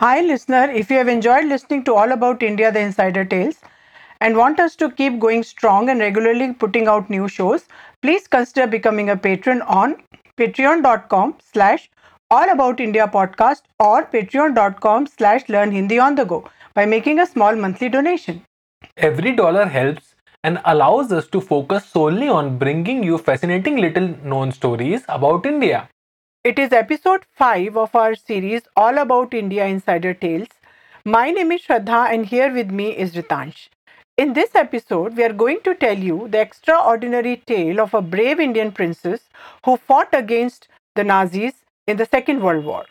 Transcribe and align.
Hi, 0.00 0.20
listener. 0.20 0.70
If 0.70 0.90
you 0.92 0.96
have 0.96 1.08
enjoyed 1.08 1.46
listening 1.46 1.82
to 1.86 1.94
All 1.94 2.12
About 2.12 2.40
India, 2.40 2.70
the 2.70 2.78
Insider 2.78 3.24
Tales, 3.24 3.56
and 4.20 4.36
want 4.36 4.60
us 4.60 4.76
to 4.76 4.92
keep 4.92 5.18
going 5.18 5.42
strong 5.42 5.88
and 5.88 5.98
regularly 5.98 6.52
putting 6.52 6.86
out 6.86 7.10
new 7.10 7.26
shows, 7.26 7.64
please 8.00 8.28
consider 8.28 8.68
becoming 8.68 9.10
a 9.10 9.16
patron 9.16 9.60
on 9.62 9.96
patreon.com 10.36 11.34
slash 11.52 11.90
all 12.30 12.48
about 12.48 12.78
India 12.78 13.08
podcast 13.08 13.62
or 13.80 14.04
patreon.com 14.06 15.08
slash 15.08 15.48
learn 15.48 15.72
Hindi 15.72 15.98
on 15.98 16.14
the 16.14 16.24
go 16.24 16.48
by 16.74 16.86
making 16.86 17.18
a 17.18 17.26
small 17.26 17.56
monthly 17.56 17.88
donation. 17.88 18.42
Every 18.96 19.32
dollar 19.32 19.66
helps 19.66 20.14
and 20.44 20.60
allows 20.64 21.10
us 21.10 21.26
to 21.26 21.40
focus 21.40 21.84
solely 21.86 22.28
on 22.28 22.56
bringing 22.56 23.02
you 23.02 23.18
fascinating 23.18 23.78
little 23.78 24.14
known 24.22 24.52
stories 24.52 25.02
about 25.08 25.44
India. 25.44 25.88
It 26.48 26.58
is 26.58 26.72
episode 26.72 27.24
5 27.36 27.76
of 27.76 27.94
our 27.94 28.14
series 28.14 28.62
All 28.74 28.96
About 28.96 29.34
India 29.34 29.66
Insider 29.66 30.14
Tales. 30.14 30.48
My 31.04 31.30
name 31.30 31.52
is 31.52 31.60
Shraddha 31.60 32.10
and 32.10 32.24
here 32.24 32.50
with 32.50 32.70
me 32.70 32.86
is 32.96 33.12
Ritansh. 33.12 33.68
In 34.16 34.32
this 34.32 34.54
episode, 34.54 35.14
we 35.14 35.24
are 35.24 35.34
going 35.34 35.60
to 35.64 35.74
tell 35.74 35.98
you 35.98 36.26
the 36.30 36.40
extraordinary 36.40 37.42
tale 37.46 37.82
of 37.82 37.92
a 37.92 38.00
brave 38.00 38.40
Indian 38.40 38.72
princess 38.72 39.28
who 39.66 39.76
fought 39.76 40.08
against 40.14 40.68
the 40.94 41.04
Nazis 41.04 41.52
in 41.86 41.98
the 41.98 42.06
Second 42.06 42.40
World 42.42 42.64
War. 42.64 42.86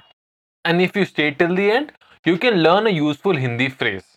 And 0.64 0.80
if 0.80 0.96
you 0.96 1.06
stay 1.06 1.32
till 1.32 1.56
the 1.56 1.72
end, 1.72 1.94
you 2.26 2.38
can 2.38 2.62
learn 2.62 2.86
a 2.86 2.92
useful 2.92 3.36
Hindi 3.36 3.70
phrase. 3.70 4.17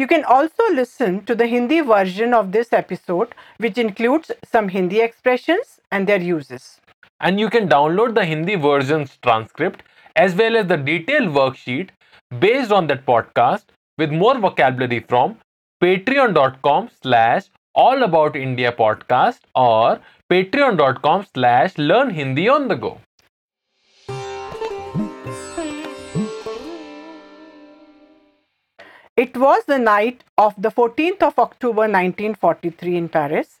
You 0.00 0.06
can 0.06 0.24
also 0.24 0.66
listen 0.72 1.26
to 1.26 1.34
the 1.34 1.46
Hindi 1.46 1.80
version 1.80 2.32
of 2.32 2.52
this 2.52 2.72
episode, 2.72 3.34
which 3.58 3.76
includes 3.76 4.30
some 4.50 4.68
Hindi 4.68 5.00
expressions 5.02 5.78
and 5.92 6.06
their 6.06 6.22
uses. 6.22 6.80
And 7.20 7.38
you 7.38 7.50
can 7.50 7.68
download 7.68 8.14
the 8.14 8.24
Hindi 8.24 8.54
version's 8.54 9.18
transcript 9.22 9.82
as 10.16 10.34
well 10.34 10.56
as 10.56 10.68
the 10.68 10.78
detailed 10.78 11.34
worksheet 11.34 11.90
based 12.38 12.72
on 12.72 12.86
that 12.86 13.04
podcast 13.04 13.64
with 13.98 14.10
more 14.10 14.38
vocabulary 14.38 15.00
from 15.00 15.36
patreon.com 15.82 16.88
slash 17.02 17.50
all 17.74 18.02
about 18.02 18.36
India 18.36 18.72
podcast 18.72 19.40
or 19.54 20.00
patreon.com 20.32 21.26
slash 21.34 21.76
learn 21.76 22.08
Hindi 22.08 22.48
on 22.48 22.68
the 22.68 22.76
go. 22.76 23.00
It 29.16 29.36
was 29.36 29.64
the 29.66 29.78
night 29.78 30.24
of 30.38 30.54
the 30.56 30.70
14th 30.70 31.22
of 31.22 31.38
October 31.38 31.82
1943 31.82 32.96
in 32.96 33.08
Paris 33.08 33.60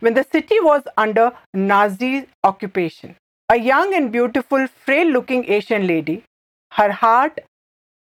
when 0.00 0.14
the 0.14 0.24
city 0.24 0.60
was 0.60 0.82
under 0.96 1.32
Nazi 1.52 2.26
occupation. 2.44 3.16
A 3.48 3.56
young 3.56 3.94
and 3.94 4.12
beautiful, 4.12 4.66
frail 4.66 5.08
looking 5.08 5.44
Asian 5.50 5.86
lady, 5.86 6.24
her 6.72 6.92
heart 6.92 7.40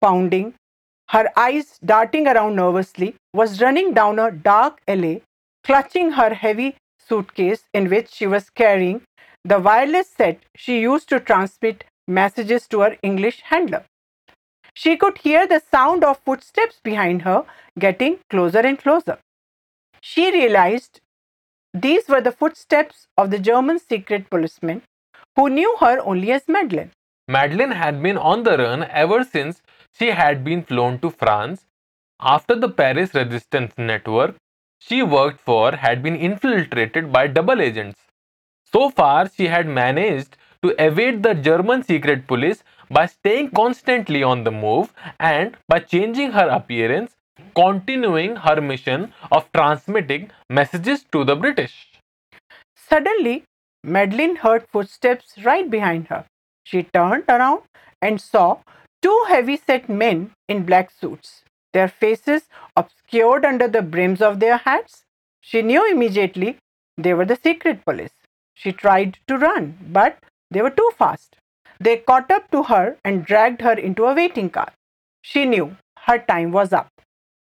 pounding, 0.02 0.56
her 1.10 1.30
eyes 1.38 1.80
darting 1.84 2.28
around 2.28 2.56
nervously, 2.56 3.16
was 3.34 3.62
running 3.62 3.94
down 3.94 4.20
a 4.20 4.32
dark 4.32 4.82
alley, 4.88 5.24
clutching 5.64 6.12
her 6.12 6.34
heavy 6.34 6.76
suitcase 7.00 7.64
in 7.74 7.90
which 7.90 8.10
she 8.12 8.28
was 8.28 8.50
carrying 8.50 9.02
the 9.46 9.60
wireless 9.60 10.10
set 10.10 10.40
she 10.56 10.82
used 10.82 11.08
to 11.08 11.20
transmit 11.22 11.86
messages 12.08 12.68
to 12.68 12.82
her 12.82 12.98
English 13.02 13.42
handler. 13.42 13.86
She 14.80 14.96
could 14.96 15.18
hear 15.18 15.48
the 15.48 15.60
sound 15.60 16.04
of 16.04 16.20
footsteps 16.20 16.80
behind 16.84 17.24
her 17.24 17.46
getting 17.80 18.20
closer 18.30 18.60
and 18.60 18.78
closer. 18.78 19.18
She 20.02 20.32
realized 20.32 21.02
these 21.74 22.08
were 22.08 22.22
the 22.22 22.32
footsteps 22.32 23.08
of 23.18 23.32
the 23.32 23.40
German 23.40 23.80
secret 23.80 24.30
policeman 24.30 24.84
who 25.36 25.50
knew 25.50 25.76
her 25.80 26.00
only 26.02 26.32
as 26.32 26.48
Madeleine. 26.48 26.92
Madeleine 27.28 27.72
had 27.72 28.04
been 28.04 28.20
on 28.20 28.44
the 28.44 28.56
run 28.58 28.84
ever 28.84 29.24
since 29.24 29.64
she 29.98 30.12
had 30.12 30.44
been 30.44 30.64
flown 30.64 31.00
to 31.00 31.10
France 31.10 31.66
after 32.20 32.56
the 32.56 32.70
Paris 32.70 33.16
resistance 33.16 33.74
network 33.80 34.36
she 34.80 35.02
worked 35.02 35.42
for 35.42 35.76
had 35.76 36.04
been 36.04 36.16
infiltrated 36.16 37.12
by 37.12 37.26
double 37.26 37.62
agents. 37.62 38.00
So 38.72 38.92
far, 38.92 39.28
she 39.28 39.48
had 39.48 39.66
managed 39.66 40.38
to 40.62 40.76
evade 40.84 41.24
the 41.24 41.34
German 41.34 41.82
secret 41.84 42.28
police 42.28 42.64
by 42.90 43.06
staying 43.06 43.52
constantly 43.52 44.24
on 44.24 44.44
the 44.44 44.52
move 44.52 44.94
and 45.20 45.58
by 45.68 45.80
changing 45.80 46.32
her 46.32 46.48
appearance, 46.48 47.16
continuing 47.56 48.36
her 48.38 48.62
mission 48.62 49.14
of 49.32 49.52
transmitting 49.52 50.32
messages 50.50 51.04
to 51.12 51.24
the 51.24 51.36
British. 51.36 52.00
Suddenly, 52.76 53.44
Madeleine 53.84 54.38
heard 54.38 54.66
footsteps 54.72 55.34
right 55.44 55.70
behind 55.70 56.08
her. 56.08 56.26
She 56.64 56.84
turned 56.84 57.26
around 57.30 57.64
and 58.02 58.20
saw 58.20 58.60
two 59.02 59.26
heavy 59.28 59.58
set 59.58 59.88
men 59.90 60.32
in 60.48 60.66
black 60.66 60.92
suits, 60.92 61.44
their 61.74 61.88
faces 61.88 62.44
obscured 62.76 63.46
under 63.46 63.68
the 63.68 63.82
brims 63.82 64.22
of 64.22 64.40
their 64.40 64.58
hats. 64.58 65.04
She 65.42 65.62
knew 65.62 65.90
immediately 65.90 66.58
they 66.98 67.14
were 67.14 67.26
the 67.26 67.36
secret 67.36 67.86
police. 67.86 68.14
She 68.54 68.72
tried 68.72 69.20
to 69.28 69.38
run, 69.38 69.78
but 69.92 70.18
they 70.50 70.62
were 70.62 70.72
too 70.72 70.92
fast. 70.98 71.36
They 71.80 71.98
caught 71.98 72.32
up 72.32 72.50
to 72.52 72.64
her 72.64 72.98
and 73.04 73.26
dragged 73.26 73.62
her 73.62 73.74
into 73.74 74.06
a 74.06 74.16
waiting 74.16 74.50
car. 74.50 74.72
She 75.22 75.46
knew 75.46 75.78
her 76.06 76.18
time 76.20 76.52
was 76.52 76.74
up. 76.74 76.88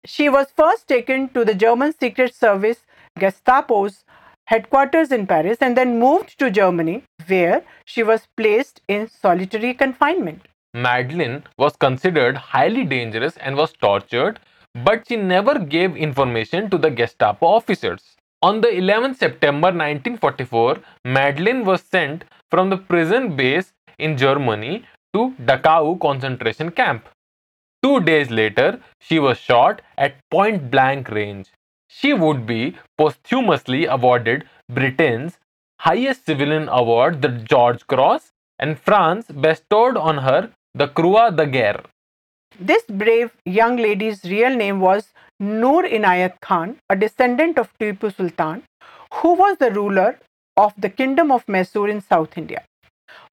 She 0.06 0.30
was 0.30 0.53
first 0.56 0.88
taken 0.88 1.30
to 1.30 1.46
the 1.46 1.53
German 1.53 1.94
Secret 1.94 2.34
Service 2.34 2.86
Gestapo's 3.19 4.03
headquarters 4.46 5.12
in 5.12 5.28
Paris 5.28 5.58
and 5.62 5.78
then 5.78 6.00
moved 6.00 6.38
to 6.40 6.50
Germany, 6.50 7.03
where 7.28 7.64
she 7.86 8.03
was 8.03 8.28
placed 8.36 8.81
in 8.88 9.08
solitary 9.08 9.74
confinement. 9.74 10.48
Madeleine 10.74 11.44
was 11.58 11.75
considered 11.75 12.38
highly 12.38 12.84
dangerous 12.86 13.38
and 13.38 13.56
was 13.56 13.74
tortured, 13.74 14.40
but 14.74 15.08
she 15.08 15.18
never 15.18 15.59
gave 15.59 15.96
information 15.96 16.69
to 16.69 16.78
the 16.78 16.90
Gestapo 16.90 17.46
officers. 17.46 18.16
On 18.42 18.62
the 18.62 18.69
11th 18.69 19.18
September 19.18 19.68
1944, 19.68 20.80
Madeleine 21.06 21.63
was 21.63 21.81
sent 21.84 22.24
from 22.50 22.69
the 22.69 22.78
prison 22.78 23.36
base 23.36 23.74
in 24.07 24.17
Germany 24.17 24.85
to 25.13 25.34
Dachau 25.50 26.00
concentration 26.01 26.72
camp. 26.72 27.07
Two 27.84 28.00
days 28.00 28.29
later, 28.29 28.79
she 29.00 29.19
was 29.19 29.38
shot 29.38 29.81
at 29.97 30.16
point 30.29 30.69
blank 30.72 31.09
range. 31.09 31.51
She 31.88 32.13
would 32.13 32.45
be 32.45 32.78
posthumously 32.97 33.85
awarded 33.85 34.45
Britain's 34.69 35.38
highest 35.79 36.25
civilian 36.25 36.69
award, 36.69 37.22
the 37.22 37.29
George 37.29 37.85
Cross, 37.88 38.31
and 38.59 38.79
France 38.79 39.28
bestowed 39.28 39.97
on 39.97 40.19
her 40.19 40.51
the 40.75 40.88
Croix 40.88 41.31
de 41.31 41.47
Guerre. 41.47 41.83
This 42.59 42.83
brave 42.85 43.31
young 43.45 43.78
lady's 43.78 44.23
real 44.23 44.56
name 44.56 44.79
was 44.79 45.13
Noor 45.39 45.83
Inayat 45.83 46.39
Khan, 46.41 46.78
a 46.89 46.95
descendant 46.95 47.57
of 47.57 47.73
Tipu 47.79 48.16
Sultan, 48.16 48.63
who 49.16 49.33
was 49.33 49.57
the 49.57 49.72
ruler 49.72 50.19
of 50.56 50.73
the 50.78 50.89
Kingdom 50.89 51.31
of 51.31 51.47
Mysore 51.47 51.89
in 51.89 52.01
South 52.01 52.38
India. 52.38 52.63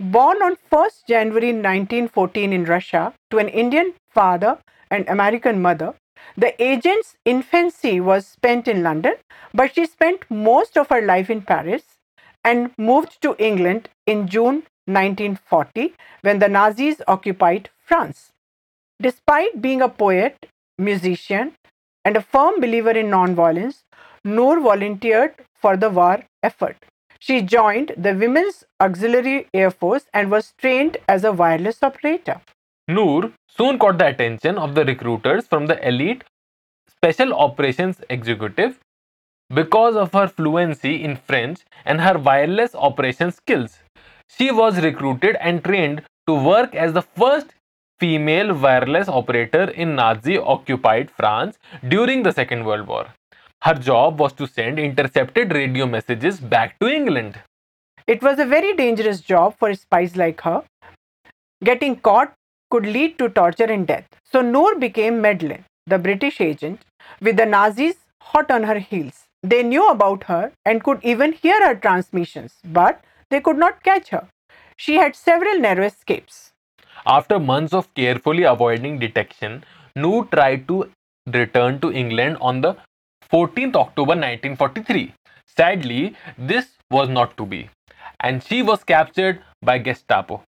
Born 0.00 0.42
on 0.42 0.56
1st 0.70 1.06
January 1.06 1.52
1914 1.52 2.52
in 2.52 2.64
Russia 2.64 3.14
to 3.30 3.38
an 3.38 3.48
Indian 3.48 3.94
father 4.08 4.58
and 4.90 5.08
American 5.08 5.60
mother, 5.60 5.94
the 6.36 6.60
agent's 6.62 7.16
infancy 7.24 8.00
was 8.00 8.26
spent 8.26 8.68
in 8.68 8.82
London, 8.82 9.14
but 9.52 9.74
she 9.74 9.86
spent 9.86 10.24
most 10.30 10.76
of 10.76 10.88
her 10.88 11.00
life 11.00 11.30
in 11.30 11.42
Paris 11.42 11.82
and 12.44 12.70
moved 12.78 13.20
to 13.22 13.34
England 13.38 13.88
in 14.06 14.26
June 14.28 14.62
1940 14.86 15.94
when 16.22 16.38
the 16.38 16.48
Nazis 16.48 17.02
occupied 17.06 17.70
France. 17.78 18.32
Despite 19.00 19.60
being 19.60 19.82
a 19.82 19.88
poet, 19.88 20.46
musician, 20.78 21.54
and 22.04 22.16
a 22.16 22.22
firm 22.22 22.60
believer 22.60 22.90
in 22.90 23.06
nonviolence, 23.06 23.82
Noor 24.24 24.60
volunteered 24.60 25.34
for 25.54 25.76
the 25.76 25.90
war 25.90 26.24
effort. 26.42 26.76
She 27.20 27.42
joined 27.42 27.92
the 27.96 28.14
Women's 28.14 28.64
Auxiliary 28.80 29.48
Air 29.52 29.70
Force 29.70 30.06
and 30.14 30.30
was 30.30 30.54
trained 30.56 30.98
as 31.08 31.24
a 31.24 31.32
wireless 31.32 31.82
operator. 31.82 32.40
Noor 32.86 33.32
soon 33.48 33.78
caught 33.78 33.98
the 33.98 34.06
attention 34.06 34.56
of 34.56 34.74
the 34.74 34.84
recruiters 34.84 35.46
from 35.46 35.66
the 35.66 35.86
elite 35.86 36.22
Special 36.88 37.34
Operations 37.34 38.00
Executive 38.08 38.78
because 39.52 39.96
of 39.96 40.12
her 40.12 40.28
fluency 40.28 41.02
in 41.02 41.16
French 41.16 41.60
and 41.84 42.00
her 42.00 42.18
wireless 42.18 42.74
operation 42.74 43.32
skills. 43.32 43.78
She 44.28 44.50
was 44.50 44.80
recruited 44.80 45.36
and 45.40 45.64
trained 45.64 46.02
to 46.26 46.34
work 46.34 46.74
as 46.74 46.92
the 46.92 47.02
first 47.02 47.54
female 47.98 48.54
wireless 48.54 49.08
operator 49.08 49.64
in 49.70 49.96
Nazi 49.96 50.38
occupied 50.38 51.10
France 51.10 51.58
during 51.88 52.22
the 52.22 52.32
Second 52.32 52.64
World 52.64 52.86
War. 52.86 53.08
Her 53.62 53.74
job 53.74 54.20
was 54.20 54.32
to 54.34 54.46
send 54.46 54.78
intercepted 54.78 55.52
radio 55.52 55.86
messages 55.86 56.38
back 56.38 56.78
to 56.78 56.86
England. 56.86 57.40
It 58.06 58.22
was 58.22 58.38
a 58.38 58.46
very 58.46 58.74
dangerous 58.74 59.20
job 59.20 59.56
for 59.58 59.74
spies 59.74 60.16
like 60.16 60.40
her. 60.42 60.62
Getting 61.64 61.96
caught 61.96 62.32
could 62.70 62.86
lead 62.86 63.18
to 63.18 63.28
torture 63.28 63.64
and 63.64 63.86
death. 63.86 64.06
So 64.24 64.40
Noor 64.42 64.78
became 64.78 65.20
Madeleine, 65.20 65.64
the 65.86 65.98
British 65.98 66.40
agent, 66.40 66.82
with 67.20 67.36
the 67.36 67.46
Nazis 67.46 67.96
hot 68.20 68.50
on 68.50 68.62
her 68.62 68.78
heels. 68.78 69.24
They 69.42 69.62
knew 69.62 69.88
about 69.88 70.24
her 70.24 70.52
and 70.64 70.82
could 70.82 71.00
even 71.02 71.32
hear 71.32 71.66
her 71.66 71.74
transmissions, 71.74 72.54
but 72.64 73.02
they 73.30 73.40
could 73.40 73.58
not 73.58 73.82
catch 73.82 74.10
her. 74.10 74.28
She 74.76 74.94
had 74.94 75.16
several 75.16 75.58
narrow 75.58 75.84
escapes. 75.84 76.52
After 77.06 77.38
months 77.38 77.72
of 77.72 77.92
carefully 77.94 78.44
avoiding 78.44 78.98
detection, 78.98 79.64
Noor 79.96 80.26
tried 80.26 80.68
to 80.68 80.90
return 81.26 81.80
to 81.80 81.92
England 81.92 82.36
on 82.40 82.60
the 82.60 82.76
14th 83.32 83.76
October 83.76 84.14
1943. 84.16 85.14
Sadly, 85.46 86.14
this 86.38 86.78
was 86.90 87.08
not 87.08 87.36
to 87.36 87.44
be, 87.44 87.68
and 88.20 88.42
she 88.42 88.62
was 88.62 88.84
captured 88.84 89.42
by 89.62 89.78
Gestapo. 89.78 90.42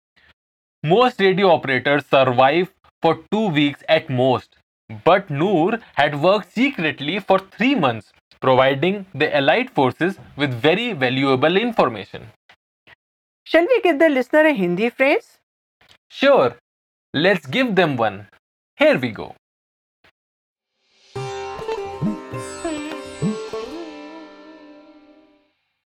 Most 0.83 1.19
radio 1.19 1.49
operators 1.49 2.05
survive 2.05 2.71
for 3.01 3.19
two 3.31 3.47
weeks 3.49 3.83
at 3.89 4.09
most, 4.09 4.57
but 5.03 5.29
Noor 5.29 5.79
had 5.95 6.21
worked 6.21 6.51
secretly 6.53 7.19
for 7.19 7.39
three 7.39 7.73
months, 7.73 8.11
providing 8.41 9.05
the 9.13 9.35
Allied 9.35 9.71
forces 9.71 10.19
with 10.35 10.53
very 10.53 10.93
valuable 10.93 11.57
information. 11.57 12.27
Shall 13.45 13.65
we 13.65 13.81
give 13.81 13.97
the 13.97 14.09
listener 14.09 14.45
a 14.45 14.53
Hindi 14.53 14.89
phrase? 14.89 15.39
Sure, 16.09 16.57
let's 17.13 17.45
give 17.47 17.75
them 17.75 17.95
one. 17.97 18.27
Here 18.75 18.99
we 18.99 19.09
go. 19.11 19.36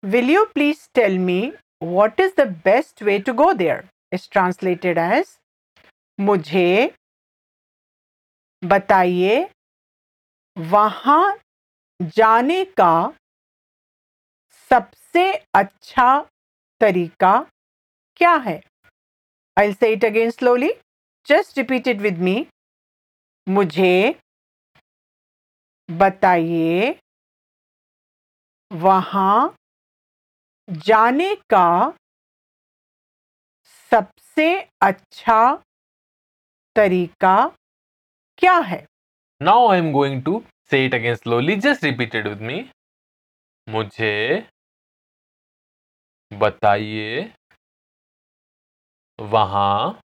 Will 0.04 0.28
you 0.28 0.46
please 0.54 0.88
tell 0.94 1.16
me 1.16 1.52
what 1.78 2.20
is 2.20 2.34
the 2.34 2.46
best 2.46 3.00
way 3.02 3.20
to 3.20 3.32
go 3.32 3.54
there? 3.54 3.84
Is 4.12 4.26
translated 4.28 4.98
as 4.98 5.30
मुझे 6.20 6.92
बताइए 8.62 9.38
वहाँ 10.72 11.36
जाने 12.16 12.64
का 12.80 12.92
सबसे 14.70 15.24
अच्छा 15.62 16.08
तरीका 16.80 17.32
क्या 18.16 18.34
है 18.46 18.60
I'll 19.56 19.74
say 19.80 19.92
it 19.96 20.04
again 20.04 20.32
slowly. 20.32 20.70
Just 21.28 21.56
repeat 21.56 21.86
it 21.86 22.00
with 22.06 22.18
me. 22.28 22.36
मुझे 23.48 24.14
बताइए 25.90 26.94
वहाँ 28.72 29.54
जाने 30.68 31.34
का 31.50 31.66
सबसे 33.92 34.48
अच्छा 34.82 35.40
तरीका 36.76 37.36
क्या 38.38 38.56
है? 38.58 38.84
Now 39.40 39.68
I 39.70 39.78
am 39.78 39.90
going 39.92 40.22
to 40.24 40.42
say 40.70 40.84
it 40.86 40.94
again 40.94 41.14
slowly 41.14 41.56
just 41.56 41.84
repeated 41.84 42.28
with 42.28 42.40
me 42.40 42.58
मुझे 43.68 44.14
बताइए 46.30 47.32
वहाँ 49.18 50.00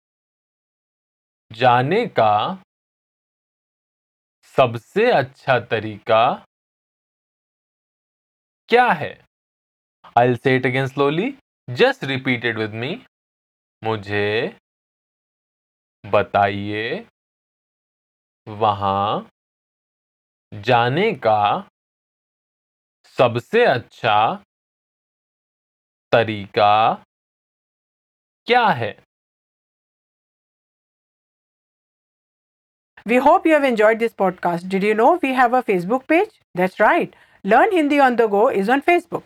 जाने 1.51 2.07
का 2.19 2.33
सबसे 4.55 5.11
अच्छा 5.13 5.59
तरीका 5.61 6.23
क्या 8.69 8.87
है? 8.93 9.28
I'll 10.17 10.37
say 10.37 10.57
it 10.57 10.67
again 10.67 10.89
slowly. 10.89 11.39
Just 11.75 12.03
repeat 12.03 12.45
it 12.45 12.57
with 12.57 12.75
me. 12.75 13.05
मुझे 13.85 14.57
बताइए 16.13 17.07
वहाँ 18.49 19.29
जाने 20.67 21.13
का 21.27 21.43
सबसे 23.19 23.65
अच्छा 23.65 24.19
तरीका 26.13 26.73
क्या 28.47 28.67
है 28.81 28.97
We 33.11 33.17
hope 33.25 33.47
you 33.47 33.55
have 33.55 33.65
enjoyed 33.65 34.01
this 34.01 34.13
podcast. 34.13 34.69
Did 34.69 34.83
you 34.83 34.95
know 34.95 35.19
we 35.23 35.33
have 35.33 35.55
a 35.55 35.63
Facebook 35.63 36.07
page? 36.07 36.33
That's 36.55 36.79
right. 36.79 37.15
Learn 37.45 37.73
Hindi 37.73 38.01
on 38.07 38.17
the 38.17 38.27
go 38.27 38.49
is 38.49 38.69
on 38.69 38.83
Facebook. 38.83 39.23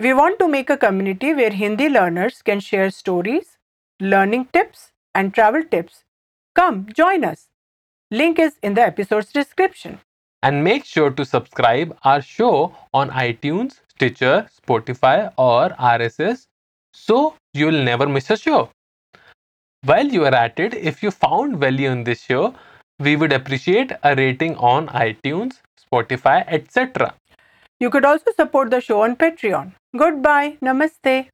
We 0.00 0.12
want 0.14 0.38
to 0.38 0.48
make 0.48 0.70
a 0.70 0.76
community 0.76 1.34
where 1.34 1.50
Hindi 1.50 1.88
learners 1.88 2.42
can 2.42 2.60
share 2.60 2.90
stories, 2.90 3.58
learning 4.00 4.46
tips, 4.52 4.92
and 5.14 5.34
travel 5.34 5.62
tips. 5.64 6.04
Come, 6.54 6.86
join 6.92 7.24
us. 7.24 7.48
Link 8.10 8.38
is 8.38 8.56
in 8.62 8.74
the 8.74 8.82
episode's 8.82 9.32
description. 9.32 10.00
and 10.42 10.62
make 10.64 10.84
sure 10.84 11.10
to 11.10 11.24
subscribe 11.24 11.96
our 12.04 12.22
show 12.22 12.76
on 12.94 13.10
iTunes, 13.10 13.80
Stitcher, 13.88 14.48
Spotify 14.56 15.32
or 15.36 15.70
RSS 15.70 16.46
so 16.92 17.36
you'll 17.54 17.82
never 17.84 18.06
miss 18.08 18.30
a 18.30 18.36
show. 18.36 18.70
While 19.82 20.06
you 20.08 20.24
are 20.24 20.34
at 20.34 20.58
it, 20.58 20.74
if 20.74 21.02
you 21.02 21.10
found 21.10 21.58
value 21.58 21.90
in 21.90 22.04
this 22.04 22.22
show, 22.22 22.54
we 22.98 23.16
would 23.16 23.32
appreciate 23.32 23.92
a 24.02 24.14
rating 24.16 24.56
on 24.56 24.88
iTunes, 24.88 25.60
Spotify, 25.80 26.44
etc. 26.48 27.14
You 27.80 27.90
could 27.90 28.04
also 28.04 28.32
support 28.36 28.70
the 28.70 28.80
show 28.80 29.02
on 29.02 29.16
Patreon. 29.16 29.72
Goodbye. 29.94 30.58
Namaste. 30.60 31.30